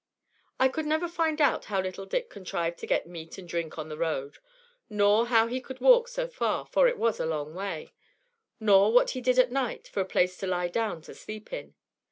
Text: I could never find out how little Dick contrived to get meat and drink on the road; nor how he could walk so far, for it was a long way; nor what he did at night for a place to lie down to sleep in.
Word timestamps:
I 0.59 0.67
could 0.67 0.87
never 0.87 1.07
find 1.07 1.39
out 1.39 1.65
how 1.65 1.79
little 1.79 2.07
Dick 2.07 2.27
contrived 2.27 2.79
to 2.79 2.87
get 2.87 3.05
meat 3.05 3.37
and 3.37 3.47
drink 3.47 3.77
on 3.77 3.87
the 3.87 3.99
road; 3.99 4.39
nor 4.89 5.27
how 5.27 5.45
he 5.45 5.61
could 5.61 5.79
walk 5.79 6.07
so 6.07 6.27
far, 6.27 6.65
for 6.65 6.87
it 6.87 6.97
was 6.97 7.19
a 7.19 7.25
long 7.27 7.53
way; 7.53 7.93
nor 8.59 8.91
what 8.91 9.11
he 9.11 9.21
did 9.21 9.37
at 9.37 9.51
night 9.51 9.87
for 9.87 9.99
a 9.99 10.05
place 10.05 10.37
to 10.37 10.47
lie 10.47 10.69
down 10.69 11.03
to 11.03 11.13
sleep 11.13 11.53
in. 11.53 11.75